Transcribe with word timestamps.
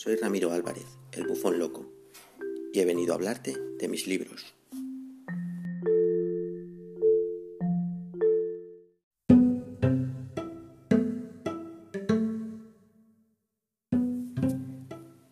soy 0.00 0.16
Ramiro 0.16 0.50
Álvarez, 0.50 0.86
el 1.12 1.26
bufón 1.26 1.58
loco, 1.58 1.84
y 2.72 2.80
he 2.80 2.86
venido 2.86 3.12
a 3.12 3.16
hablarte 3.16 3.54
de 3.78 3.86
mis 3.86 4.06
libros. 4.06 4.54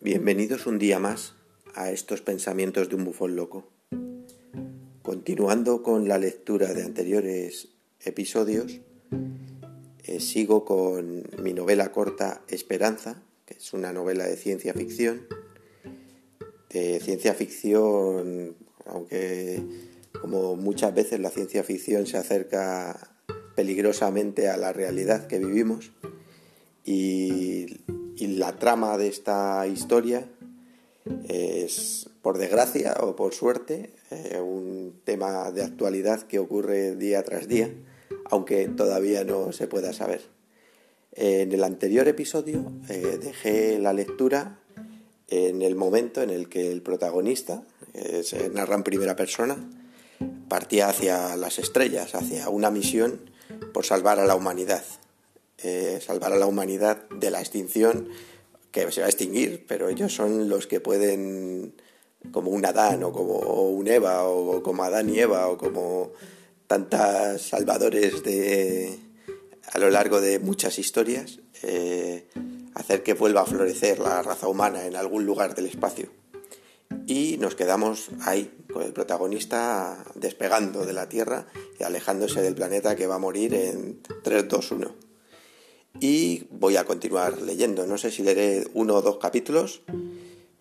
Bienvenidos 0.01 0.67
un 0.67 0.77
día 0.77 0.99
más 0.99 1.33
a 1.73 1.89
estos 1.89 2.21
pensamientos 2.21 2.89
de 2.89 2.95
un 2.95 3.05
bufón 3.05 3.35
loco. 3.35 3.67
Continuando 5.01 5.81
con 5.81 6.07
la 6.07 6.19
lectura 6.19 6.75
de 6.75 6.83
anteriores 6.83 7.69
episodios, 8.01 8.81
eh, 10.03 10.19
sigo 10.19 10.63
con 10.63 11.23
mi 11.41 11.53
novela 11.53 11.91
corta 11.91 12.43
Esperanza, 12.47 13.23
es 13.57 13.73
una 13.73 13.93
novela 13.93 14.25
de 14.25 14.35
ciencia 14.35 14.73
ficción. 14.73 15.27
De 16.69 16.99
ciencia 16.99 17.33
ficción, 17.33 18.55
aunque 18.85 19.61
como 20.21 20.55
muchas 20.55 20.93
veces 20.93 21.19
la 21.19 21.29
ciencia 21.29 21.63
ficción 21.63 22.05
se 22.05 22.17
acerca 22.17 23.15
peligrosamente 23.55 24.49
a 24.49 24.57
la 24.57 24.71
realidad 24.71 25.27
que 25.27 25.39
vivimos 25.39 25.91
y, 26.83 27.81
la 28.19 28.57
trama 28.57 28.97
de 28.97 29.07
esta 29.07 29.65
historia 29.67 30.29
es, 31.27 32.09
por 32.21 32.37
desgracia 32.37 32.95
o 33.01 33.15
por 33.15 33.33
suerte, 33.33 33.93
eh, 34.11 34.39
un 34.39 35.01
tema 35.03 35.51
de 35.51 35.63
actualidad 35.63 36.21
que 36.23 36.39
ocurre 36.39 36.95
día 36.95 37.23
tras 37.23 37.47
día 37.47 37.73
aunque 38.29 38.67
todavía 38.67 39.23
no 39.23 39.51
se 39.51 39.67
pueda 39.67 39.93
saber. 39.93 40.21
En 41.13 41.51
el 41.51 41.63
anterior 41.63 42.07
episodio 42.07 42.71
eh, 42.87 43.19
dejé 43.21 43.79
la 43.79 43.93
lectura 43.93 44.59
en 45.27 45.61
el 45.61 45.75
momento 45.75 46.21
en 46.21 46.29
el 46.29 46.49
que 46.49 46.71
el 46.71 46.81
protagonista, 46.81 47.63
se 48.23 48.49
narra 48.49 48.75
en 48.75 48.83
primera 48.83 49.15
persona, 49.15 49.57
partía 50.47 50.89
hacia 50.89 51.35
las 51.35 51.59
estrellas, 51.59 52.15
hacia 52.15 52.49
una 52.49 52.71
misión 52.71 53.19
por 53.73 53.85
salvar 53.85 54.19
a 54.19 54.25
la 54.25 54.35
humanidad. 54.35 54.83
Eh, 55.61 55.99
salvar 56.01 56.31
a 56.31 56.37
la 56.37 56.45
humanidad 56.45 57.09
de 57.09 57.31
la 57.31 57.41
extinción 57.41 58.07
que 58.71 58.89
se 58.93 59.01
va 59.01 59.07
a 59.07 59.09
extinguir, 59.09 59.65
pero 59.67 59.89
ellos 59.89 60.13
son 60.13 60.47
los 60.47 60.67
que 60.67 60.79
pueden, 60.79 61.73
como 62.31 62.51
un 62.51 62.65
Adán 62.65 63.03
o 63.03 63.11
como 63.11 63.33
un 63.39 63.85
Eva 63.89 64.23
o 64.23 64.63
como 64.63 64.83
Adán 64.83 65.09
y 65.09 65.19
Eva 65.19 65.49
o 65.49 65.57
como 65.57 66.11
tantas 66.65 67.41
salvadores 67.41 68.23
de, 68.23 68.97
a 69.71 69.77
lo 69.77 69.89
largo 69.89 70.19
de 70.21 70.39
muchas 70.39 70.79
historias, 70.79 71.39
eh, 71.63 72.27
hacer 72.73 73.03
que 73.03 73.13
vuelva 73.13 73.41
a 73.41 73.45
florecer 73.45 73.99
la 73.99 74.21
raza 74.21 74.47
humana 74.47 74.85
en 74.85 74.95
algún 74.95 75.25
lugar 75.25 75.55
del 75.55 75.67
espacio. 75.67 76.09
Y 77.05 77.37
nos 77.39 77.55
quedamos 77.55 78.09
ahí, 78.21 78.51
con 78.71 78.83
el 78.83 78.93
protagonista 78.93 80.03
despegando 80.15 80.85
de 80.85 80.93
la 80.93 81.09
Tierra 81.09 81.47
y 81.79 81.83
alejándose 81.83 82.41
del 82.41 82.55
planeta 82.55 82.95
que 82.95 83.07
va 83.07 83.15
a 83.15 83.19
morir 83.19 83.53
en 83.53 84.01
3, 84.23 84.47
2, 84.47 84.71
1. 84.71 84.95
Y 85.99 86.47
voy 86.51 86.77
a 86.77 86.85
continuar 86.85 87.41
leyendo, 87.41 87.85
no 87.85 87.97
sé 87.97 88.11
si 88.11 88.23
leeré 88.23 88.67
uno 88.73 88.95
o 88.95 89.01
dos 89.01 89.17
capítulos, 89.17 89.81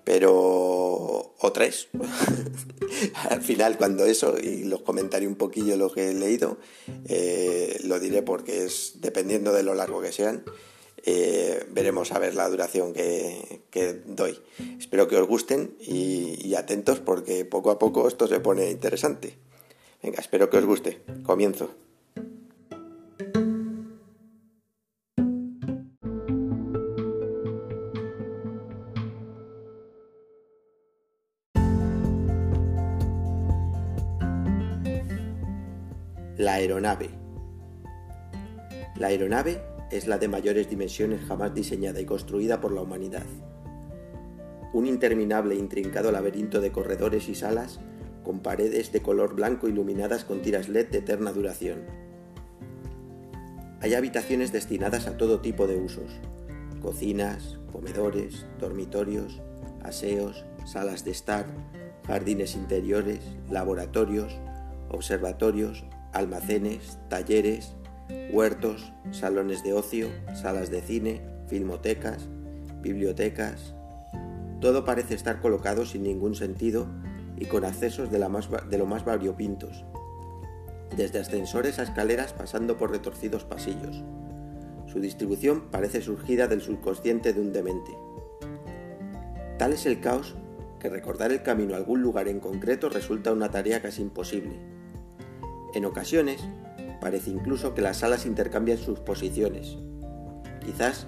pero 0.05 0.98
o 1.39 1.53
tres. 1.53 1.89
Al 3.31 3.43
final 3.43 3.79
cuando 3.79 4.05
eso 4.05 4.37
y 4.39 4.65
los 4.65 4.83
comentaré 4.83 5.27
un 5.27 5.37
poquillo 5.37 5.77
lo 5.77 5.93
que 5.93 6.11
he 6.11 6.15
leído 6.15 6.59
eh, 7.07 7.81
lo 7.85 8.01
diré 8.01 8.23
porque 8.23 8.65
es 8.65 8.95
dependiendo 8.97 9.53
de 9.53 9.63
lo 9.63 9.75
largo 9.75 10.01
que 10.01 10.13
sean 10.13 10.43
eh, 11.05 11.65
veremos 11.71 12.13
a 12.13 12.19
ver 12.19 12.35
la 12.35 12.49
duración 12.49 12.93
que, 12.93 13.63
doy. 14.07 14.41
Espero 14.79 15.07
que 15.07 15.17
os 15.17 15.27
gusten 15.27 15.77
y, 15.81 16.47
y 16.47 16.55
atentos 16.55 16.99
porque 16.99 17.45
poco 17.45 17.71
a 17.71 17.79
poco 17.79 18.09
esto 18.09 18.27
se 18.27 18.41
pone 18.41 18.71
interesante. 18.71 19.39
Venga 20.03 20.21
espero 20.21 20.51
que 20.51 20.59
os 20.59 20.65
guste. 20.65 21.03
Comienzo 21.25 21.88
La 36.39 36.53
aeronave. 36.53 37.11
La 38.95 39.09
aeronave 39.09 39.61
es 39.91 40.07
la 40.07 40.19
de 40.19 40.29
mayores 40.29 40.71
dimensiones 40.71 41.21
jamás 41.27 41.53
diseñada 41.53 42.01
y 42.01 42.05
construida 42.05 42.61
por 42.61 42.71
la 42.71 42.81
humanidad. 42.81 43.25
Un 44.73 44.87
interminable 44.87 45.57
e 45.57 45.59
intrincado 45.59 46.13
laberinto 46.13 46.61
de 46.61 46.71
corredores 46.71 47.29
y 47.29 47.35
salas 47.35 47.81
con 48.23 48.39
paredes 48.39 48.93
de 48.93 49.03
color 49.03 49.35
blanco 49.35 49.67
iluminadas 49.67 50.25
con 50.25 50.41
tiras 50.41 50.69
LED 50.69 50.91
de 50.91 50.99
eterna 50.99 51.33
duración. 51.33 51.81
Hay 53.81 53.95
habitaciones 53.95 54.53
destinadas 54.53 55.09
a 55.09 55.17
todo 55.17 55.41
tipo 55.41 55.67
de 55.67 55.75
usos. 55.75 56.21
Cocinas, 56.81 57.59
comedores, 57.73 58.47
dormitorios, 58.61 59.43
aseos, 59.83 60.45
salas 60.67 61.05
de 61.05 61.11
estar, 61.11 61.47
jardines 62.07 62.55
interiores, 62.55 63.23
laboratorios, 63.51 64.39
observatorios, 64.89 65.85
almacenes, 66.13 66.99
talleres, 67.09 67.75
huertos, 68.33 68.93
salones 69.11 69.63
de 69.63 69.73
ocio, 69.73 70.09
salas 70.35 70.71
de 70.71 70.81
cine, 70.81 71.21
filmotecas, 71.47 72.29
bibliotecas. 72.81 73.75
Todo 74.61 74.85
parece 74.85 75.15
estar 75.15 75.41
colocado 75.41 75.87
sin 75.87 76.03
ningún 76.03 76.35
sentido 76.35 76.87
y 77.37 77.47
con 77.47 77.65
accesos 77.65 78.11
de, 78.11 78.19
lo 78.19 78.87
más 78.87 79.05
variopintos, 79.05 79.85
desde 80.97 81.21
ascensores 81.21 81.79
a 81.79 81.85
escaleras 81.85 82.33
pasando 82.33 82.77
por 82.77 82.91
retorcidos 82.91 83.45
pasillos. 83.45 84.03
Su 84.87 85.01
distribución 85.01 85.71
parece 85.71 86.01
surgida 86.01 86.49
del 86.49 86.63
subconsciente 86.63 87.33
de 87.33 87.41
un 87.41 87.53
demente. 87.53 87.93
Tal 89.59 89.75
es 89.75 89.87
el 89.87 90.01
caos 90.01 90.35
que 90.81 90.89
recordar 90.89 91.31
el 91.31 91.43
camino 91.43 91.75
a 91.75 91.77
algún 91.77 92.03
lugar 92.03 92.29
en 92.29 92.41
concreto 92.41 92.89
resulta 92.89 93.33
una 93.33 93.51
tarea 93.51 93.83
casi 93.83 94.03
imposible 94.03 94.78
en 95.75 95.85
ocasiones, 95.85 96.41
parece 97.01 97.31
incluso 97.31 97.75
que 97.75 97.83
las 97.83 97.99
salas 97.99 98.27
intercambian 98.27 98.79
sus 98.79 99.01
posiciones. 99.01 99.77
Quizás 100.65 101.07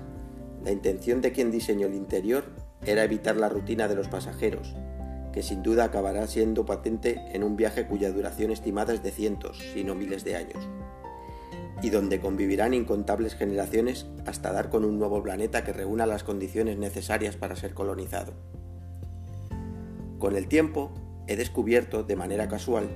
la 0.64 0.72
intención 0.72 1.20
de 1.20 1.32
quien 1.32 1.50
diseñó 1.50 1.86
el 1.86 1.94
interior 1.94 2.44
era 2.84 3.04
evitar 3.04 3.36
la 3.36 3.48
rutina 3.48 3.88
de 3.88 3.94
los 3.94 4.08
pasajeros, 4.08 4.74
que 5.32 5.42
sin 5.42 5.62
duda 5.62 5.84
acabará 5.84 6.26
siendo 6.26 6.66
patente 6.66 7.20
en 7.32 7.44
un 7.44 7.56
viaje 7.56 7.86
cuya 7.86 8.10
duración 8.10 8.50
estimada 8.50 8.92
es 8.92 9.02
de 9.02 9.10
cientos, 9.10 9.58
si 9.72 9.84
no 9.84 9.94
miles 9.94 10.24
de 10.24 10.36
años, 10.36 10.68
y 11.82 11.90
donde 11.90 12.20
convivirán 12.20 12.74
incontables 12.74 13.34
generaciones 13.34 14.06
hasta 14.26 14.52
dar 14.52 14.70
con 14.70 14.84
un 14.84 14.98
nuevo 14.98 15.22
planeta 15.22 15.64
que 15.64 15.72
reúna 15.72 16.06
las 16.06 16.24
condiciones 16.24 16.78
necesarias 16.78 17.36
para 17.36 17.56
ser 17.56 17.74
colonizado. 17.74 18.34
Con 20.18 20.36
el 20.36 20.48
tiempo, 20.48 20.92
he 21.26 21.36
descubierto, 21.36 22.02
de 22.02 22.16
manera 22.16 22.48
casual, 22.48 22.88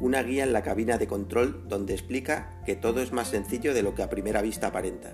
una 0.00 0.22
guía 0.22 0.44
en 0.44 0.52
la 0.52 0.62
cabina 0.62 0.96
de 0.98 1.06
control 1.06 1.68
donde 1.68 1.94
explica 1.94 2.60
que 2.64 2.76
todo 2.76 3.00
es 3.00 3.12
más 3.12 3.28
sencillo 3.28 3.74
de 3.74 3.82
lo 3.82 3.94
que 3.94 4.02
a 4.02 4.10
primera 4.10 4.42
vista 4.42 4.68
aparenta. 4.68 5.12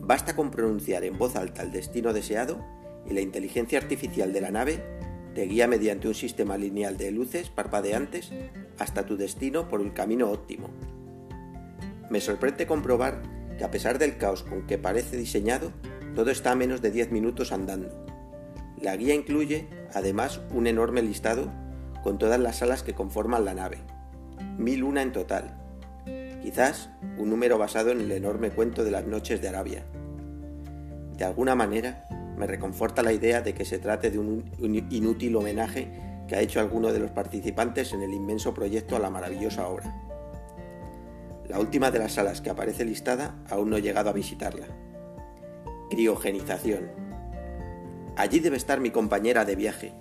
Basta 0.00 0.36
con 0.36 0.50
pronunciar 0.50 1.04
en 1.04 1.18
voz 1.18 1.36
alta 1.36 1.62
el 1.62 1.72
destino 1.72 2.12
deseado 2.12 2.64
y 3.08 3.14
la 3.14 3.20
inteligencia 3.20 3.78
artificial 3.78 4.32
de 4.32 4.40
la 4.40 4.50
nave 4.50 4.82
te 5.34 5.46
guía 5.46 5.66
mediante 5.66 6.08
un 6.08 6.14
sistema 6.14 6.56
lineal 6.56 6.96
de 6.98 7.10
luces 7.10 7.48
parpadeantes 7.48 8.30
hasta 8.78 9.06
tu 9.06 9.16
destino 9.16 9.68
por 9.68 9.80
el 9.80 9.92
camino 9.92 10.30
óptimo. 10.30 10.68
Me 12.10 12.20
sorprende 12.20 12.66
comprobar 12.66 13.22
que 13.56 13.64
a 13.64 13.70
pesar 13.70 13.98
del 13.98 14.18
caos 14.18 14.42
con 14.42 14.66
que 14.66 14.78
parece 14.78 15.16
diseñado, 15.16 15.72
todo 16.14 16.30
está 16.30 16.52
a 16.52 16.56
menos 16.56 16.82
de 16.82 16.90
10 16.90 17.10
minutos 17.10 17.52
andando. 17.52 18.04
La 18.80 18.96
guía 18.96 19.14
incluye, 19.14 19.66
además, 19.94 20.40
un 20.50 20.66
enorme 20.66 21.00
listado 21.02 21.50
con 22.02 22.18
todas 22.18 22.40
las 22.40 22.56
salas 22.56 22.82
que 22.82 22.94
conforman 22.94 23.44
la 23.44 23.54
nave. 23.54 23.78
Mil 24.58 24.84
una 24.84 25.02
en 25.02 25.12
total. 25.12 25.56
Quizás 26.42 26.90
un 27.18 27.30
número 27.30 27.58
basado 27.58 27.90
en 27.90 28.00
el 28.00 28.12
enorme 28.12 28.50
cuento 28.50 28.84
de 28.84 28.90
las 28.90 29.06
noches 29.06 29.40
de 29.40 29.48
Arabia. 29.48 29.84
De 31.16 31.24
alguna 31.24 31.54
manera, 31.54 32.08
me 32.36 32.46
reconforta 32.46 33.02
la 33.02 33.12
idea 33.12 33.42
de 33.42 33.54
que 33.54 33.64
se 33.64 33.78
trate 33.78 34.10
de 34.10 34.18
un 34.18 34.50
inútil 34.90 35.36
homenaje 35.36 35.88
que 36.26 36.36
ha 36.36 36.40
hecho 36.40 36.60
alguno 36.60 36.92
de 36.92 36.98
los 36.98 37.10
participantes 37.10 37.92
en 37.92 38.02
el 38.02 38.12
inmenso 38.12 38.54
proyecto 38.54 38.96
a 38.96 38.98
la 38.98 39.10
maravillosa 39.10 39.68
obra. 39.68 39.94
La 41.48 41.60
última 41.60 41.90
de 41.90 41.98
las 41.98 42.12
salas 42.12 42.40
que 42.40 42.50
aparece 42.50 42.84
listada 42.84 43.34
aún 43.50 43.70
no 43.70 43.76
he 43.76 43.82
llegado 43.82 44.08
a 44.08 44.14
visitarla. 44.14 44.66
Criogenización. 45.90 46.90
Allí 48.16 48.40
debe 48.40 48.56
estar 48.56 48.80
mi 48.80 48.90
compañera 48.90 49.44
de 49.44 49.56
viaje. 49.56 49.92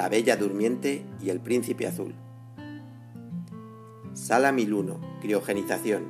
La 0.00 0.08
Bella 0.08 0.34
Durmiente 0.34 1.04
y 1.20 1.28
el 1.28 1.40
Príncipe 1.40 1.86
Azul. 1.86 2.14
Sala 4.14 4.50
1001, 4.50 5.18
criogenización. 5.20 6.04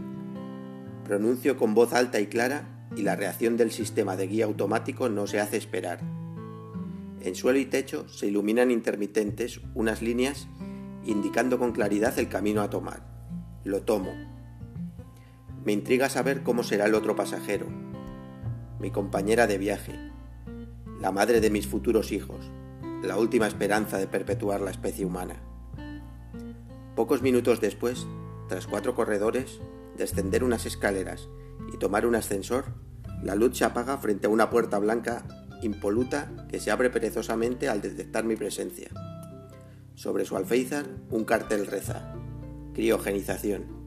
Pronuncio 1.02 1.56
con 1.56 1.74
voz 1.74 1.92
alta 1.92 2.20
y 2.20 2.28
clara 2.28 2.86
y 2.94 3.02
la 3.02 3.16
reacción 3.16 3.56
del 3.56 3.72
sistema 3.72 4.14
de 4.14 4.28
guía 4.28 4.44
automático 4.44 5.08
no 5.08 5.26
se 5.26 5.40
hace 5.40 5.56
esperar. 5.56 5.98
En 7.20 7.34
suelo 7.34 7.58
y 7.58 7.64
techo 7.64 8.08
se 8.08 8.28
iluminan 8.28 8.70
intermitentes 8.70 9.60
unas 9.74 10.02
líneas 10.02 10.46
indicando 11.04 11.58
con 11.58 11.72
claridad 11.72 12.16
el 12.20 12.28
camino 12.28 12.62
a 12.62 12.70
tomar. 12.70 13.02
Lo 13.64 13.82
tomo. 13.82 14.12
Me 15.64 15.72
intriga 15.72 16.08
saber 16.08 16.44
cómo 16.44 16.62
será 16.62 16.86
el 16.86 16.94
otro 16.94 17.16
pasajero, 17.16 17.66
mi 18.78 18.92
compañera 18.92 19.48
de 19.48 19.58
viaje, 19.58 19.98
la 21.00 21.10
madre 21.10 21.40
de 21.40 21.50
mis 21.50 21.66
futuros 21.66 22.12
hijos, 22.12 22.52
la 23.02 23.16
última 23.16 23.46
esperanza 23.46 23.98
de 23.98 24.06
perpetuar 24.06 24.60
la 24.60 24.70
especie 24.70 25.04
humana. 25.04 25.36
Pocos 26.94 27.22
minutos 27.22 27.60
después, 27.60 28.06
tras 28.48 28.66
cuatro 28.66 28.94
corredores, 28.94 29.60
descender 29.96 30.44
unas 30.44 30.66
escaleras 30.66 31.28
y 31.72 31.78
tomar 31.78 32.04
un 32.04 32.14
ascensor, 32.14 32.66
la 33.22 33.34
luz 33.34 33.56
se 33.56 33.64
apaga 33.64 33.98
frente 33.98 34.26
a 34.26 34.30
una 34.30 34.50
puerta 34.50 34.78
blanca 34.78 35.24
impoluta 35.62 36.46
que 36.48 36.60
se 36.60 36.70
abre 36.70 36.90
perezosamente 36.90 37.68
al 37.68 37.80
detectar 37.80 38.24
mi 38.24 38.36
presencia. 38.36 38.90
Sobre 39.94 40.24
su 40.24 40.36
alféizar, 40.36 40.86
un 41.10 41.24
cartel 41.24 41.66
reza: 41.66 42.14
Criogenización. 42.74 43.80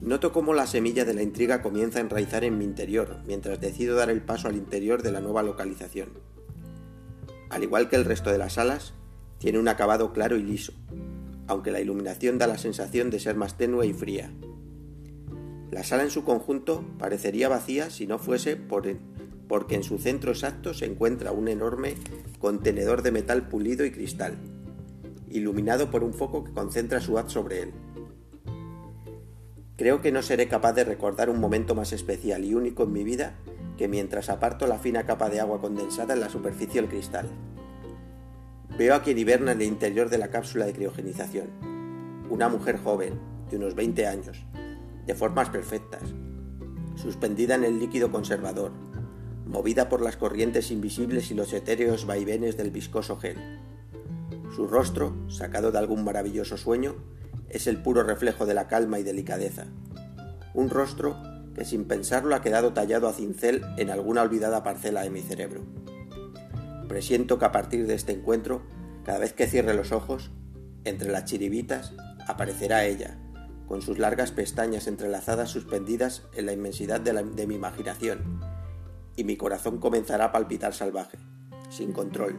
Noto 0.00 0.32
cómo 0.32 0.52
la 0.52 0.66
semilla 0.66 1.04
de 1.04 1.14
la 1.14 1.22
intriga 1.22 1.62
comienza 1.62 1.98
a 1.98 2.02
enraizar 2.02 2.42
en 2.42 2.58
mi 2.58 2.64
interior 2.64 3.20
mientras 3.24 3.60
decido 3.60 3.94
dar 3.94 4.10
el 4.10 4.20
paso 4.20 4.48
al 4.48 4.56
interior 4.56 5.02
de 5.02 5.12
la 5.12 5.20
nueva 5.20 5.44
localización. 5.44 6.31
Al 7.52 7.62
igual 7.62 7.90
que 7.90 7.96
el 7.96 8.06
resto 8.06 8.32
de 8.32 8.38
las 8.38 8.54
salas, 8.54 8.94
tiene 9.36 9.58
un 9.58 9.68
acabado 9.68 10.14
claro 10.14 10.36
y 10.38 10.42
liso, 10.42 10.72
aunque 11.46 11.70
la 11.70 11.82
iluminación 11.82 12.38
da 12.38 12.46
la 12.46 12.56
sensación 12.56 13.10
de 13.10 13.20
ser 13.20 13.36
más 13.36 13.58
tenue 13.58 13.86
y 13.86 13.92
fría. 13.92 14.32
La 15.70 15.84
sala 15.84 16.02
en 16.02 16.10
su 16.10 16.24
conjunto 16.24 16.82
parecería 16.98 17.50
vacía 17.50 17.90
si 17.90 18.06
no 18.06 18.18
fuese 18.18 18.56
por 18.56 18.88
porque 19.48 19.74
en 19.74 19.82
su 19.82 19.98
centro 19.98 20.32
exacto 20.32 20.72
se 20.72 20.86
encuentra 20.86 21.32
un 21.32 21.46
enorme 21.46 21.96
contenedor 22.38 23.02
de 23.02 23.12
metal 23.12 23.48
pulido 23.48 23.84
y 23.84 23.90
cristal, 23.90 24.38
iluminado 25.28 25.90
por 25.90 26.04
un 26.04 26.14
foco 26.14 26.44
que 26.44 26.52
concentra 26.52 27.02
su 27.02 27.18
haz 27.18 27.30
sobre 27.30 27.64
él. 27.64 27.72
Creo 29.76 30.00
que 30.00 30.10
no 30.10 30.22
seré 30.22 30.48
capaz 30.48 30.72
de 30.72 30.84
recordar 30.84 31.28
un 31.28 31.38
momento 31.38 31.74
más 31.74 31.92
especial 31.92 32.46
y 32.46 32.54
único 32.54 32.84
en 32.84 32.92
mi 32.92 33.04
vida 33.04 33.36
que 33.82 33.88
mientras 33.88 34.30
aparto 34.30 34.68
la 34.68 34.78
fina 34.78 35.06
capa 35.06 35.28
de 35.28 35.40
agua 35.40 35.60
condensada 35.60 36.14
en 36.14 36.20
la 36.20 36.28
superficie 36.28 36.80
del 36.80 36.88
cristal. 36.88 37.26
Veo 38.78 38.94
a 38.94 39.02
quien 39.02 39.18
hiberna 39.18 39.50
en 39.50 39.60
el 39.60 39.66
interior 39.66 40.08
de 40.08 40.18
la 40.18 40.28
cápsula 40.28 40.66
de 40.66 40.72
criogenización. 40.72 41.48
Una 42.30 42.48
mujer 42.48 42.78
joven, 42.78 43.18
de 43.50 43.56
unos 43.56 43.74
20 43.74 44.06
años, 44.06 44.46
de 45.04 45.14
formas 45.16 45.50
perfectas, 45.50 46.02
suspendida 46.94 47.56
en 47.56 47.64
el 47.64 47.80
líquido 47.80 48.12
conservador, 48.12 48.70
movida 49.46 49.88
por 49.88 50.00
las 50.00 50.16
corrientes 50.16 50.70
invisibles 50.70 51.32
y 51.32 51.34
los 51.34 51.52
etéreos 51.52 52.06
vaivenes 52.06 52.56
del 52.56 52.70
viscoso 52.70 53.16
gel. 53.16 53.58
Su 54.54 54.68
rostro, 54.68 55.28
sacado 55.28 55.72
de 55.72 55.78
algún 55.78 56.04
maravilloso 56.04 56.56
sueño, 56.56 56.94
es 57.48 57.66
el 57.66 57.82
puro 57.82 58.04
reflejo 58.04 58.46
de 58.46 58.54
la 58.54 58.68
calma 58.68 59.00
y 59.00 59.02
delicadeza. 59.02 59.64
Un 60.54 60.70
rostro 60.70 61.16
que 61.54 61.64
sin 61.64 61.84
pensarlo 61.84 62.34
ha 62.34 62.42
quedado 62.42 62.72
tallado 62.72 63.08
a 63.08 63.12
cincel 63.12 63.62
en 63.76 63.90
alguna 63.90 64.22
olvidada 64.22 64.62
parcela 64.62 65.02
de 65.02 65.10
mi 65.10 65.20
cerebro. 65.20 65.62
Presiento 66.88 67.38
que 67.38 67.44
a 67.44 67.52
partir 67.52 67.86
de 67.86 67.94
este 67.94 68.12
encuentro, 68.12 68.62
cada 69.04 69.18
vez 69.18 69.32
que 69.32 69.46
cierre 69.46 69.74
los 69.74 69.92
ojos, 69.92 70.30
entre 70.84 71.10
las 71.10 71.24
chiribitas, 71.24 71.92
aparecerá 72.26 72.84
ella, 72.84 73.18
con 73.66 73.82
sus 73.82 73.98
largas 73.98 74.32
pestañas 74.32 74.86
entrelazadas 74.86 75.50
suspendidas 75.50 76.22
en 76.34 76.46
la 76.46 76.52
inmensidad 76.52 77.00
de, 77.00 77.12
de 77.12 77.46
mi 77.46 77.54
imaginación, 77.54 78.40
y 79.16 79.24
mi 79.24 79.36
corazón 79.36 79.78
comenzará 79.78 80.26
a 80.26 80.32
palpitar 80.32 80.74
salvaje, 80.74 81.18
sin 81.70 81.92
control, 81.92 82.38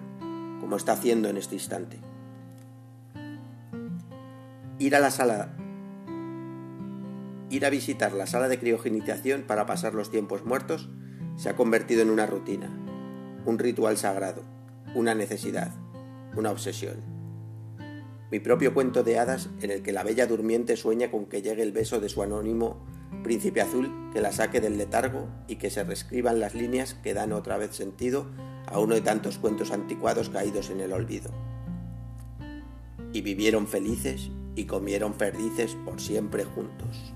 como 0.60 0.76
está 0.76 0.94
haciendo 0.94 1.30
en 1.30 1.38
este 1.38 1.56
instante. 1.56 2.00
Ir 4.80 4.96
a 4.96 5.00
la 5.00 5.12
sala 5.12 5.56
Ir 7.54 7.68
a 7.68 7.70
visitar 7.70 8.14
la 8.14 8.26
sala 8.26 8.48
de 8.48 8.58
criogenización 8.58 9.44
para 9.44 9.68
pasar 9.68 9.94
los 9.94 10.10
tiempos 10.10 10.44
muertos 10.44 10.90
se 11.36 11.50
ha 11.50 11.56
convertido 11.56 12.02
en 12.02 12.10
una 12.10 12.26
rutina, 12.26 12.68
un 13.46 13.60
ritual 13.60 13.96
sagrado, 13.96 14.42
una 14.96 15.14
necesidad, 15.14 15.72
una 16.36 16.50
obsesión. 16.50 16.96
Mi 18.32 18.40
propio 18.40 18.74
cuento 18.74 19.04
de 19.04 19.20
hadas 19.20 19.52
en 19.62 19.70
el 19.70 19.84
que 19.84 19.92
la 19.92 20.02
bella 20.02 20.26
durmiente 20.26 20.76
sueña 20.78 21.12
con 21.12 21.28
que 21.28 21.44
llegue 21.44 21.62
el 21.62 21.72
beso 21.72 22.00
de 22.00 22.10
su 22.10 22.24
anónimo 22.24 22.88
príncipe 23.22 23.62
azul 23.62 24.10
que 24.12 24.22
la 24.22 24.32
saque 24.32 24.60
del 24.60 24.80
letargo 24.80 25.28
y 25.48 25.58
que 25.58 25.70
se 25.70 25.84
reescriban 25.84 26.40
las 26.40 26.56
líneas 26.56 26.96
que 26.96 27.14
dan 27.14 27.34
otra 27.34 27.60
vez 27.60 27.76
sentido 27.76 28.32
a 28.66 28.80
uno 28.80 28.96
de 28.96 29.02
tantos 29.02 29.38
cuentos 29.38 29.70
anticuados 29.70 30.32
caídos 30.32 30.72
en 30.72 30.82
el 30.82 30.92
olvido. 30.92 31.30
Y 33.14 33.22
vivieron 33.22 33.68
felices 33.68 34.32
y 34.56 34.66
comieron 34.66 35.14
perdices 35.14 35.78
por 35.86 36.02
siempre 36.02 36.46
juntos. 36.46 37.14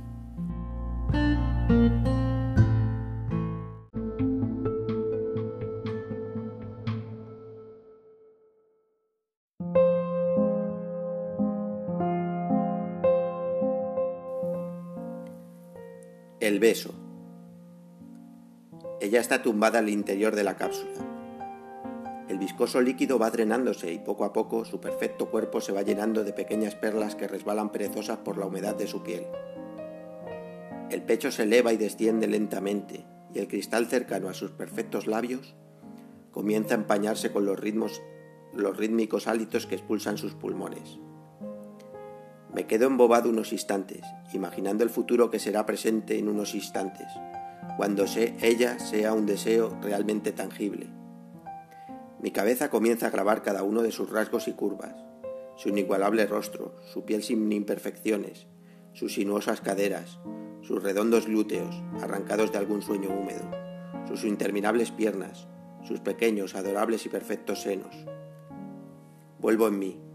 El 16.58 16.62
beso. 16.62 16.92
Ella 19.00 19.20
está 19.20 19.44
tumbada 19.44 19.78
al 19.78 19.90
interior 19.90 20.36
de 20.36 20.44
la 20.44 20.56
cápsula. 20.56 20.90
El 22.28 22.40
viscoso 22.40 22.82
líquido 22.82 23.20
va 23.20 23.30
drenándose 23.30 23.94
y 23.94 24.00
poco 24.00 24.26
a 24.26 24.34
poco 24.34 24.66
su 24.66 24.80
perfecto 24.80 25.30
cuerpo 25.30 25.62
se 25.62 25.72
va 25.72 25.84
llenando 25.84 26.24
de 26.24 26.34
pequeñas 26.34 26.74
perlas 26.74 27.14
que 27.14 27.28
resbalan 27.28 27.72
perezosas 27.72 28.18
por 28.18 28.40
la 28.40 28.48
humedad 28.48 28.74
de 28.74 28.88
su 28.88 29.04
piel. 29.04 29.28
El 30.90 31.04
pecho 31.04 31.30
se 31.30 31.44
eleva 31.44 31.74
y 31.74 31.78
desciende 31.78 32.26
lentamente 32.26 33.06
y 33.36 33.38
el 33.38 33.48
cristal 33.48 33.86
cercano 33.86 34.28
a 34.28 34.34
sus 34.34 34.50
perfectos 34.50 35.06
labios 35.06 35.54
comienza 36.32 36.74
a 36.74 36.80
empañarse 36.80 37.32
con 37.32 37.46
los 37.46 37.60
ritmos 37.60 38.02
los 38.52 38.76
rítmicos 38.76 39.28
hálitos 39.28 39.68
que 39.68 39.76
expulsan 39.76 40.18
sus 40.18 40.34
pulmones. 40.34 40.98
Me 42.58 42.66
quedo 42.66 42.88
embobado 42.88 43.30
unos 43.30 43.54
instantes, 43.54 44.02
imaginando 44.34 44.84
el 44.84 44.90
futuro 44.90 45.30
que 45.30 45.38
será 45.38 45.68
presente 45.68 46.18
en 46.18 46.28
unos 46.28 46.56
instantes, 46.56 47.06
cuando 47.78 48.08
sé 48.08 48.36
ella 48.42 48.80
sea 48.80 49.14
un 49.14 49.28
deseo 49.28 49.78
realmente 49.80 50.32
tangible. 50.32 50.88
Mi 52.20 52.32
cabeza 52.32 52.72
comienza 52.72 53.06
a 53.06 53.10
grabar 53.12 53.44
cada 53.44 53.62
uno 53.62 53.84
de 53.84 53.92
sus 53.92 54.10
rasgos 54.10 54.48
y 54.48 54.54
curvas, 54.54 54.96
su 55.56 55.70
inigualable 55.70 56.26
rostro, 56.26 56.74
su 56.92 57.06
piel 57.06 57.22
sin 57.22 57.52
imperfecciones, 57.52 58.48
sus 58.92 59.14
sinuosas 59.14 59.62
caderas, 59.62 60.18
sus 60.64 60.82
redondos 60.82 61.28
glúteos, 61.28 61.84
arrancados 62.02 62.52
de 62.52 62.58
algún 62.58 62.82
sueño 62.82 63.10
húmedo, 63.12 63.52
sus 64.08 64.24
interminables 64.24 64.90
piernas, 64.90 65.48
sus 65.84 66.00
pequeños, 66.00 66.56
adorables 66.56 67.06
y 67.06 67.10
perfectos 67.10 67.62
senos. 67.62 67.96
Vuelvo 69.38 69.68
en 69.68 69.78
mí. 69.78 70.07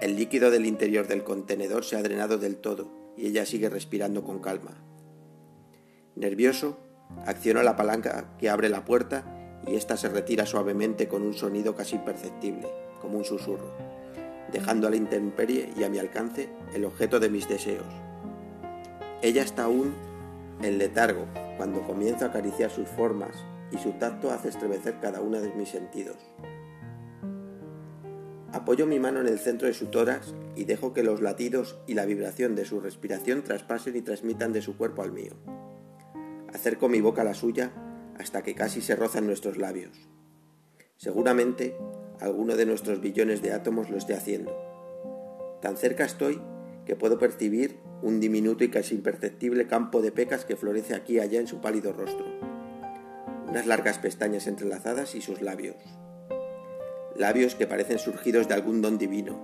El 0.00 0.16
líquido 0.16 0.50
del 0.50 0.66
interior 0.66 1.06
del 1.06 1.24
contenedor 1.24 1.84
se 1.84 1.96
ha 1.96 2.02
drenado 2.02 2.38
del 2.38 2.56
todo 2.56 2.88
y 3.16 3.26
ella 3.26 3.46
sigue 3.46 3.68
respirando 3.70 4.24
con 4.24 4.40
calma. 4.40 4.82
Nervioso, 6.14 6.78
acciono 7.24 7.62
la 7.62 7.76
palanca 7.76 8.36
que 8.38 8.50
abre 8.50 8.68
la 8.68 8.84
puerta 8.84 9.60
y 9.66 9.74
ésta 9.74 9.96
se 9.96 10.08
retira 10.08 10.46
suavemente 10.46 11.08
con 11.08 11.22
un 11.22 11.34
sonido 11.34 11.74
casi 11.74 11.96
imperceptible, 11.96 12.68
como 13.00 13.18
un 13.18 13.24
susurro, 13.24 13.72
dejando 14.52 14.86
a 14.86 14.90
la 14.90 14.96
intemperie 14.96 15.70
y 15.76 15.84
a 15.84 15.88
mi 15.88 15.98
alcance 15.98 16.48
el 16.74 16.84
objeto 16.84 17.18
de 17.18 17.30
mis 17.30 17.48
deseos, 17.48 17.86
ella 19.22 19.42
está 19.42 19.64
aún 19.64 19.94
en 20.62 20.76
letargo 20.78 21.26
cuando 21.56 21.82
comienzo 21.82 22.24
a 22.24 22.28
acariciar 22.28 22.70
sus 22.70 22.86
formas 22.86 23.30
y 23.72 23.78
su 23.78 23.92
tacto 23.92 24.30
hace 24.30 24.50
estremecer 24.50 25.00
cada 25.00 25.20
uno 25.20 25.40
de 25.40 25.52
mis 25.54 25.70
sentidos. 25.70 26.16
Apoyo 28.56 28.86
mi 28.86 28.98
mano 28.98 29.20
en 29.20 29.28
el 29.28 29.38
centro 29.38 29.68
de 29.68 29.74
su 29.74 29.88
tórax 29.88 30.32
y 30.54 30.64
dejo 30.64 30.94
que 30.94 31.02
los 31.02 31.20
latidos 31.20 31.78
y 31.86 31.92
la 31.92 32.06
vibración 32.06 32.54
de 32.54 32.64
su 32.64 32.80
respiración 32.80 33.44
traspasen 33.44 33.94
y 33.96 34.00
transmitan 34.00 34.54
de 34.54 34.62
su 34.62 34.78
cuerpo 34.78 35.02
al 35.02 35.12
mío. 35.12 35.34
Acerco 36.54 36.88
mi 36.88 37.02
boca 37.02 37.20
a 37.20 37.26
la 37.26 37.34
suya 37.34 37.70
hasta 38.18 38.42
que 38.42 38.54
casi 38.54 38.80
se 38.80 38.96
rozan 38.96 39.26
nuestros 39.26 39.58
labios. 39.58 40.08
Seguramente 40.96 41.76
alguno 42.18 42.56
de 42.56 42.64
nuestros 42.64 43.02
billones 43.02 43.42
de 43.42 43.52
átomos 43.52 43.90
lo 43.90 43.98
esté 43.98 44.14
haciendo. 44.14 44.56
Tan 45.60 45.76
cerca 45.76 46.06
estoy 46.06 46.40
que 46.86 46.96
puedo 46.96 47.18
percibir 47.18 47.76
un 48.00 48.20
diminuto 48.20 48.64
y 48.64 48.70
casi 48.70 48.94
imperceptible 48.94 49.66
campo 49.66 50.00
de 50.00 50.12
pecas 50.12 50.46
que 50.46 50.56
florece 50.56 50.94
aquí 50.94 51.16
y 51.16 51.18
allá 51.18 51.40
en 51.40 51.46
su 51.46 51.60
pálido 51.60 51.92
rostro, 51.92 52.24
unas 53.50 53.66
largas 53.66 53.98
pestañas 53.98 54.46
entrelazadas 54.46 55.14
y 55.14 55.20
sus 55.20 55.42
labios. 55.42 55.76
Labios 57.18 57.54
que 57.54 57.66
parecen 57.66 57.98
surgidos 57.98 58.48
de 58.48 58.54
algún 58.54 58.82
don 58.82 58.98
divino, 58.98 59.38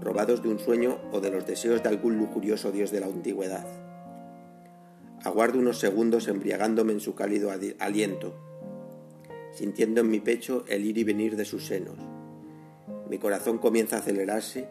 robados 0.00 0.42
de 0.42 0.48
un 0.48 0.58
sueño 0.58 0.98
o 1.12 1.20
de 1.20 1.30
los 1.30 1.46
deseos 1.46 1.82
de 1.82 1.88
algún 1.88 2.16
lujurioso 2.16 2.72
dios 2.72 2.90
de 2.90 3.00
la 3.00 3.06
antigüedad. 3.06 3.66
Aguardo 5.24 5.58
unos 5.58 5.78
segundos 5.78 6.28
embriagándome 6.28 6.92
en 6.92 7.00
su 7.00 7.14
cálido 7.14 7.50
aliento, 7.78 8.34
sintiendo 9.52 10.00
en 10.00 10.10
mi 10.10 10.20
pecho 10.20 10.64
el 10.68 10.84
ir 10.84 10.96
y 10.98 11.04
venir 11.04 11.36
de 11.36 11.44
sus 11.44 11.66
senos. 11.66 11.98
Mi 13.08 13.18
corazón 13.18 13.58
comienza 13.58 13.96
a 13.96 13.98
acelerarse 13.98 14.68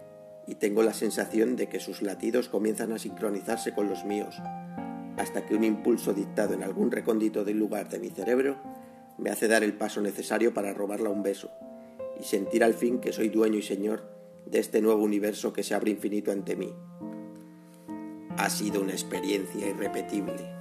y 0.47 0.55
tengo 0.55 0.81
la 0.81 0.93
sensación 0.93 1.55
de 1.55 1.67
que 1.67 1.79
sus 1.79 2.01
latidos 2.01 2.49
comienzan 2.49 2.91
a 2.93 2.99
sincronizarse 2.99 3.73
con 3.73 3.89
los 3.89 4.05
míos, 4.05 4.35
hasta 5.17 5.45
que 5.45 5.53
un 5.53 5.63
impulso 5.63 6.13
dictado 6.13 6.53
en 6.53 6.63
algún 6.63 6.89
recóndito 6.89 7.43
del 7.43 7.59
lugar 7.59 7.89
de 7.89 7.99
mi 7.99 8.09
cerebro 8.09 8.57
me 9.17 9.29
hace 9.29 9.47
dar 9.47 9.63
el 9.63 9.73
paso 9.73 10.01
necesario 10.01 10.53
para 10.53 10.73
robarla 10.73 11.09
un 11.09 11.21
beso 11.21 11.51
y 12.19 12.23
sentir 12.23 12.63
al 12.63 12.73
fin 12.73 12.99
que 12.99 13.13
soy 13.13 13.29
dueño 13.29 13.57
y 13.57 13.61
señor 13.61 14.03
de 14.45 14.59
este 14.59 14.81
nuevo 14.81 15.03
universo 15.03 15.53
que 15.53 15.63
se 15.63 15.75
abre 15.75 15.91
infinito 15.91 16.31
ante 16.31 16.55
mí. 16.55 16.73
Ha 18.37 18.49
sido 18.49 18.81
una 18.81 18.93
experiencia 18.93 19.67
irrepetible. 19.67 20.59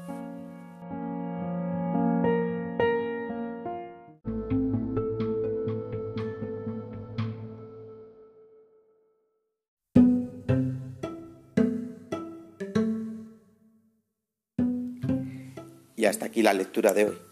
Y 15.96 16.04
hasta 16.04 16.26
aquí 16.26 16.42
la 16.42 16.52
lectura 16.52 16.92
de 16.92 17.06
hoy. 17.06 17.27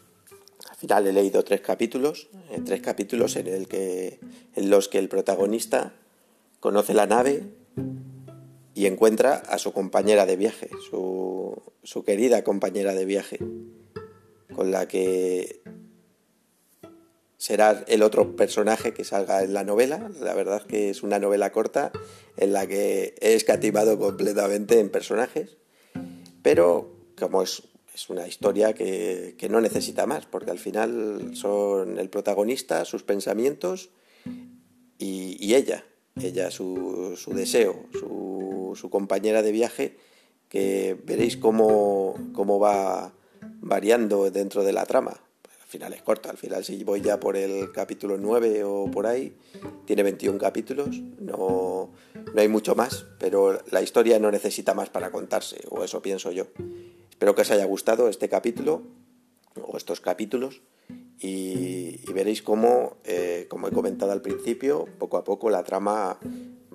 Al 0.77 0.81
final 0.81 1.07
he 1.07 1.13
leído 1.15 1.43
tres 1.43 1.63
capítulos, 1.63 2.29
eh, 2.51 2.61
tres 2.63 2.83
capítulos 2.83 3.37
en, 3.37 3.47
el 3.47 3.67
que, 3.67 4.21
en 4.55 4.69
los 4.69 4.89
que 4.89 4.99
el 4.99 5.09
protagonista 5.09 5.95
conoce 6.61 6.93
la 6.93 7.07
nave 7.07 7.45
y 8.75 8.85
encuentra 8.85 9.37
a 9.37 9.57
su 9.57 9.73
compañera 9.73 10.27
de 10.27 10.37
viaje, 10.37 10.69
su, 10.91 11.63
su 11.83 12.05
querida 12.05 12.45
compañera 12.45 12.93
de 12.93 13.07
viaje, 13.07 13.39
con 14.55 14.71
la 14.71 14.87
que 14.87 15.63
será 17.39 17.83
el 17.89 18.03
otro 18.03 18.37
personaje 18.37 18.93
que 18.93 19.05
salga 19.05 19.43
en 19.43 19.55
la 19.55 19.65
novela. 19.65 20.11
La 20.21 20.35
verdad 20.35 20.67
que 20.67 20.91
es 20.91 21.03
una 21.03 21.19
novela 21.19 21.53
corta 21.53 21.91
en 22.37 22.53
la 22.53 22.67
que 22.67 23.15
he 23.23 23.33
escatimado 23.33 23.99
completamente 23.99 24.79
en 24.79 24.91
personajes, 24.91 25.57
pero 26.43 26.95
como 27.19 27.41
es 27.41 27.63
es 27.97 28.11
una 28.11 28.29
historia 28.29 28.75
que, 28.75 29.49
no 29.49 29.59
necesita 29.63 30.05
más, 30.05 30.27
porque 30.27 30.51
al 30.51 30.59
final 30.59 31.31
son 31.35 31.99
el 31.99 32.11
protagonista, 32.11 32.85
sus 32.85 33.03
pensamientos 33.03 33.89
y, 34.99 35.55
ella, 35.55 35.83
ella 36.21 36.51
su, 36.51 37.17
deseo, 37.29 37.87
su, 37.95 38.89
compañera 38.91 39.41
de 39.41 39.51
viaje, 39.51 39.97
que 40.51 40.95
veréis 41.05 41.39
cómo, 41.39 42.15
cómo 42.35 42.61
va 42.61 43.15
variando 43.61 44.31
dentro 44.31 44.63
de 44.63 44.75
la 44.75 44.85
trama. 44.85 45.19
Al 45.63 45.67
final 45.67 45.95
es 45.95 46.03
corta, 46.03 46.29
al 46.29 46.37
final 46.37 46.65
si 46.65 46.85
voy 46.85 47.01
ya 47.01 47.19
por 47.19 47.35
el 47.35 47.73
capítulo 47.73 48.19
9 48.19 48.63
o 48.65 48.91
por 48.91 49.07
ahí, 49.07 49.35
tiene 49.87 50.03
21 50.03 50.39
capítulos, 50.39 51.01
no, 51.19 51.93
no 52.35 52.41
hay 52.41 52.49
mucho 52.49 52.75
más, 52.75 53.07
pero 53.19 53.59
la 53.71 53.81
historia 53.81 54.19
no 54.19 54.31
necesita 54.31 54.75
más 54.75 54.91
para 54.91 55.11
contarse, 55.11 55.63
o 55.71 55.83
eso 55.83 56.03
pienso 56.03 56.31
yo. 56.31 56.47
Espero 57.17 57.35
que 57.35 57.41
os 57.41 57.51
haya 57.51 57.65
gustado 57.65 58.11
este 58.11 58.29
capítulo 58.29 58.83
o 59.57 59.79
estos 59.79 60.03
capítulos 60.03 60.61
y, 61.19 61.97
veréis 62.13 62.43
cómo, 62.43 62.99
eh, 63.05 63.47
como 63.49 63.69
he 63.69 63.73
comentado 63.73 64.13
al 64.13 64.21
principio, 64.21 64.85
poco 64.99 65.17
a 65.17 65.25
poco 65.25 65.49
la 65.49 65.65
trama 65.65 66.21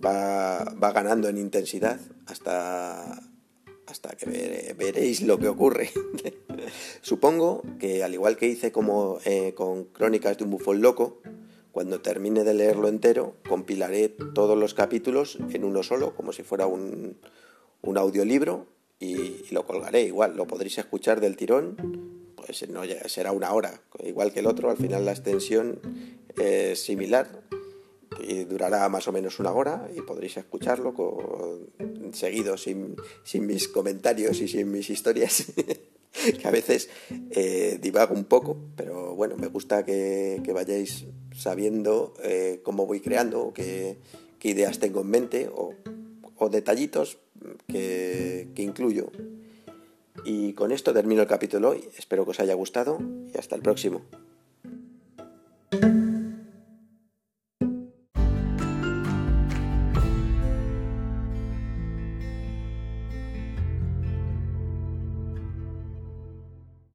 va, 0.04 0.66
ganando 0.94 1.30
en 1.30 1.38
intensidad 1.38 2.00
hasta, 2.26 3.22
hasta 3.86 4.16
que 4.18 4.74
veréis 4.76 5.22
lo 5.22 5.38
que 5.38 5.48
ocurre. 5.48 5.92
Supongo 7.02 7.62
que 7.78 8.04
al 8.04 8.16
igual 8.16 8.36
que 8.36 8.48
hice 8.48 8.72
como 8.72 9.20
eh, 9.26 9.54
con 9.54 9.84
Crónicas 9.94 10.40
de 10.40 10.46
un 10.46 10.50
bufón 10.50 10.82
loco, 10.82 11.22
cuando 11.72 12.02
termine 12.02 12.44
de 12.44 12.56
leerlo 12.56 12.88
entero, 12.88 13.36
compilaré 13.48 14.10
todos 14.10 14.58
los 14.58 14.74
capítulos 14.74 15.38
en 15.52 15.64
uno 15.64 15.84
solo, 15.84 16.16
como 16.16 16.34
si 16.34 16.42
fuera 16.42 16.66
un 16.66 17.16
audiolibro 17.84 18.81
y, 19.02 19.52
lo 19.52 19.66
colgaré 19.66 20.04
igual, 20.04 20.38
lo 20.38 20.46
podréis 20.46 20.78
escuchar 20.78 21.20
del 21.20 21.36
tirón, 21.36 21.76
pues 22.36 22.70
no, 22.70 22.84
será 23.08 23.32
una 23.32 23.52
hora, 23.52 23.82
igual 24.04 24.32
que 24.32 24.40
el 24.40 24.48
otro, 24.48 24.70
al 24.70 24.78
final 24.78 25.06
la 25.06 25.12
extensión 25.12 25.80
es 26.38 26.82
similar 26.82 27.42
y 28.20 28.44
durará 28.44 28.88
más 28.90 29.08
o 29.08 29.12
menos 29.12 29.40
una 29.40 29.52
hora 29.52 29.90
y 29.96 30.02
podréis 30.02 30.38
escucharlo 30.38 30.94
seguido 32.14 32.58
sin, 32.58 32.96
mis 33.34 33.68
comentarios 33.68 34.40
y 34.40 34.48
sin 34.48 34.72
mis 34.72 34.90
historias. 34.90 35.46
que 36.12 36.48
a 36.48 36.52
veces 36.52 36.90
eh, 37.32 37.80
divago 37.82 38.14
un 38.14 38.26
poco, 38.26 38.58
pero 38.76 39.16
bueno, 39.16 39.38
me 39.38 39.48
gusta 39.48 39.84
que, 39.84 40.44
vayáis 40.54 41.06
sabiendo 41.36 42.14
eh, 42.22 42.60
cómo 42.64 42.86
voy 42.86 43.00
creando, 43.00 43.54
qué, 43.54 43.98
qué 44.38 44.50
ideas 44.50 44.78
tengo 44.80 45.02
en 45.02 45.08
mente 45.08 45.50
o, 45.52 45.74
o 46.36 46.50
detallitos 46.50 47.18
que, 47.68 48.48
incluyo. 48.58 49.12
Y 50.26 50.54
con 50.54 50.72
esto 50.72 50.94
termino 50.94 51.22
el 51.22 51.28
capítulo 51.28 51.70
hoy. 51.70 51.84
Espero 51.98 52.26
que 52.26 52.32
os 52.32 52.40
haya 52.40 52.54
gustado 52.54 53.00
y 53.34 53.38
hasta 53.38 53.56
el 53.56 53.62
próximo. 53.62 54.02